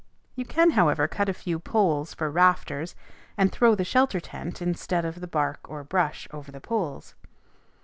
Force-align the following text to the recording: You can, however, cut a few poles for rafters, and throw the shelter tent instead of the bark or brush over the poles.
You 0.35 0.45
can, 0.45 0.71
however, 0.71 1.07
cut 1.07 1.29
a 1.29 1.31
few 1.35 1.59
poles 1.59 2.15
for 2.15 2.31
rafters, 2.31 2.95
and 3.37 3.51
throw 3.51 3.75
the 3.75 3.83
shelter 3.85 4.19
tent 4.19 4.59
instead 4.59 5.05
of 5.05 5.21
the 5.21 5.27
bark 5.27 5.59
or 5.69 5.83
brush 5.83 6.27
over 6.31 6.51
the 6.51 6.59
poles. 6.59 7.13